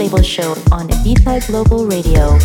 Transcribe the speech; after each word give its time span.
Label 0.00 0.22
Show 0.22 0.52
on 0.72 0.88
Ibiza 0.88 1.46
Global 1.46 1.84
Radio. 1.84 2.38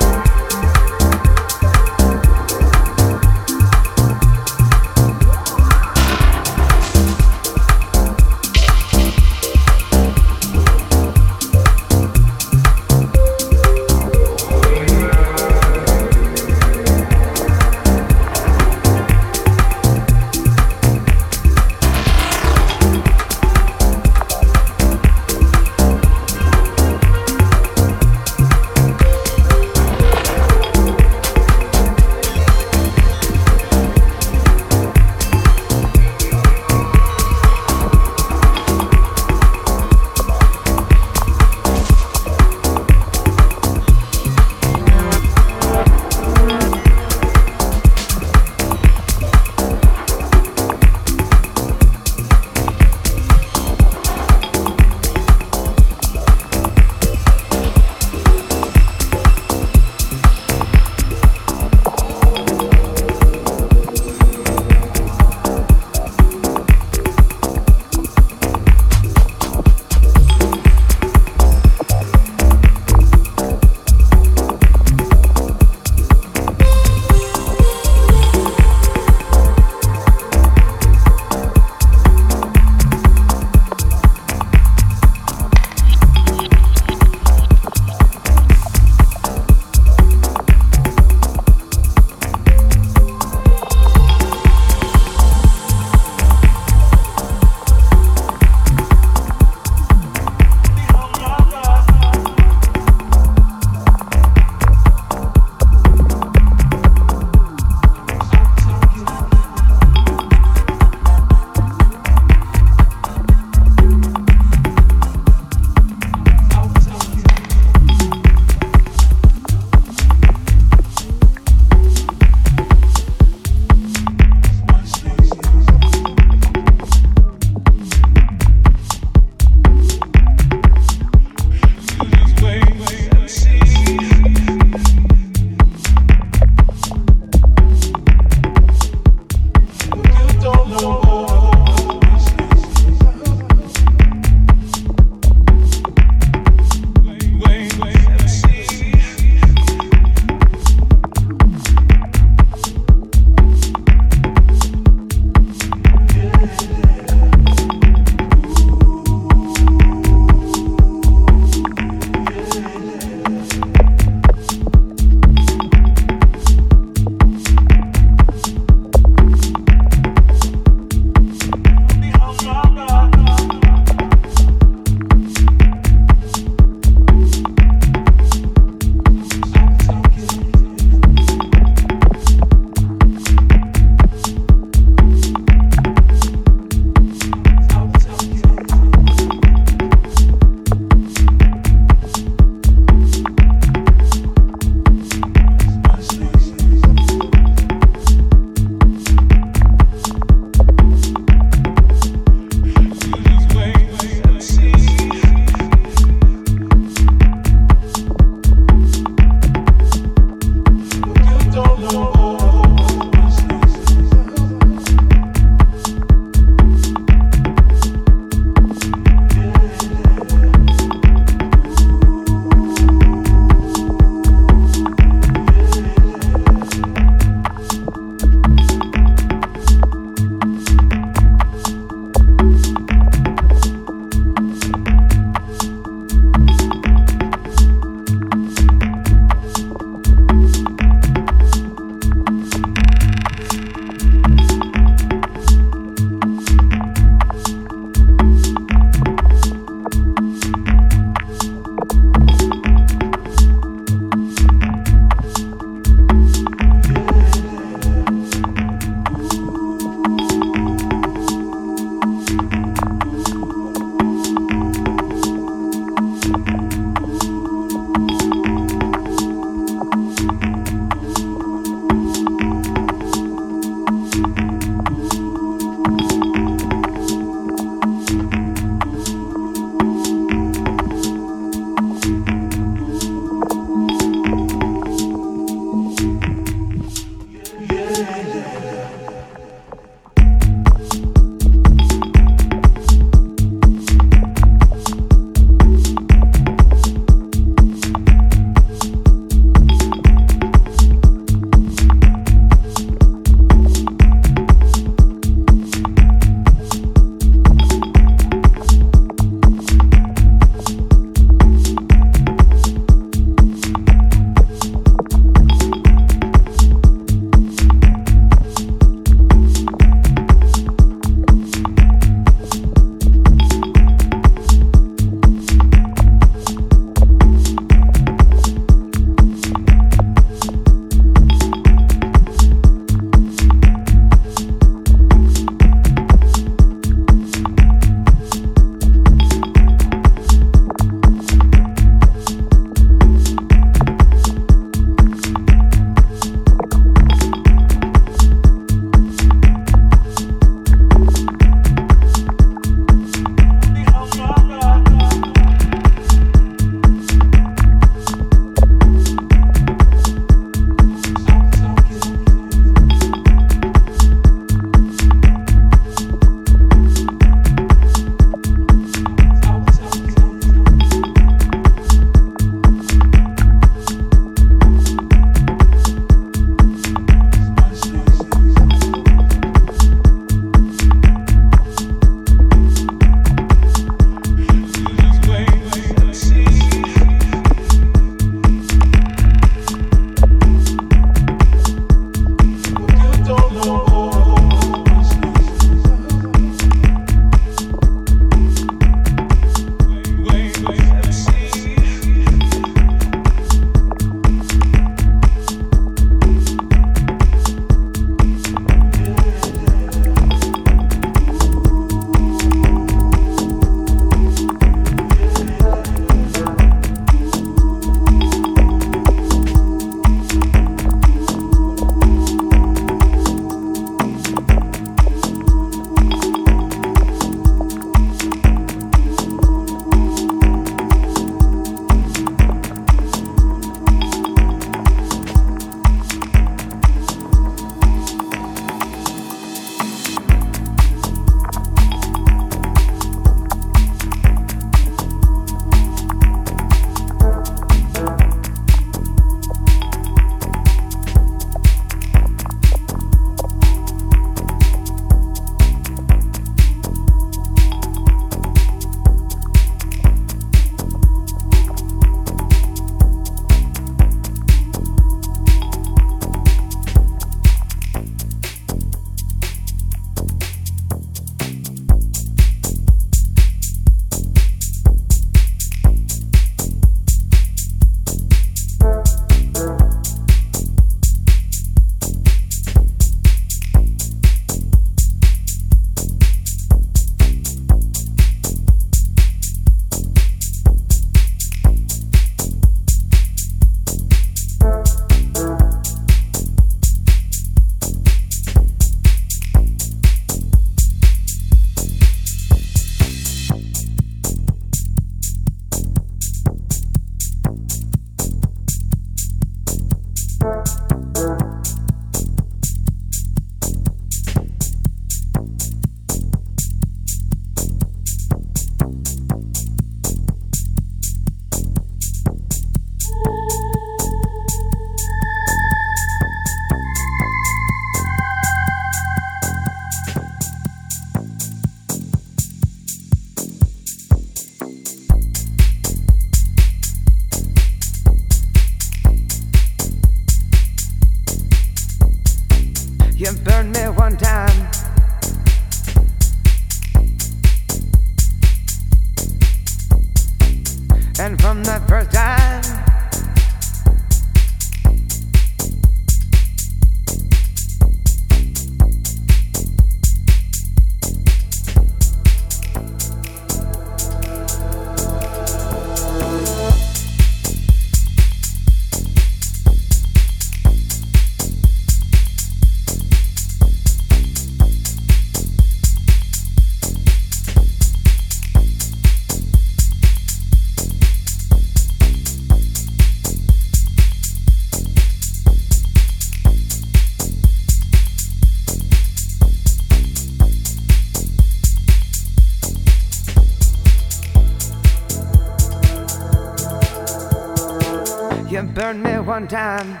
Burned 598.74 599.04
me 599.04 599.18
one 599.20 599.46
time, 599.46 600.00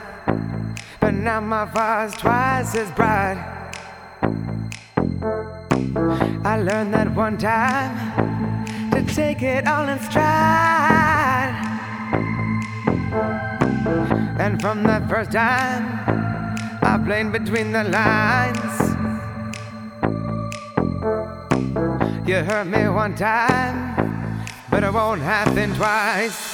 but 0.98 1.14
now 1.14 1.40
my 1.40 1.64
fire's 1.64 2.12
twice 2.14 2.74
as 2.74 2.90
bright. 2.90 3.38
I 6.44 6.60
learned 6.60 6.92
that 6.92 7.14
one 7.14 7.38
time 7.38 8.90
to 8.90 9.00
take 9.14 9.42
it 9.42 9.68
all 9.68 9.88
in 9.88 10.00
stride. 10.00 11.54
And 14.40 14.60
from 14.60 14.82
that 14.82 15.08
first 15.08 15.30
time, 15.30 15.84
I 16.82 17.00
played 17.06 17.30
between 17.30 17.70
the 17.70 17.84
lines. 17.84 18.74
You 22.28 22.42
hurt 22.42 22.66
me 22.66 22.88
one 22.88 23.14
time, 23.14 24.44
but 24.68 24.82
it 24.82 24.92
won't 24.92 25.20
happen 25.20 25.74
twice. 25.74 26.53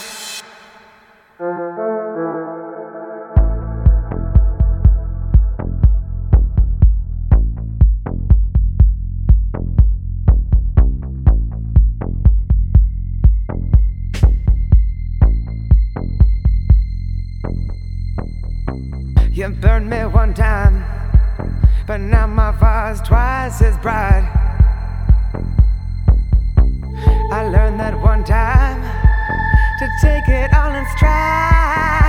Twice 22.61 23.62
as 23.62 23.79
bright. 23.79 24.29
I 27.33 27.49
learned 27.49 27.81
that 27.81 27.99
one 28.03 28.23
time 28.23 28.83
to 29.79 29.88
take 30.03 30.29
it 30.29 30.53
all 30.53 30.75
in 30.75 30.85
stride. 30.96 32.00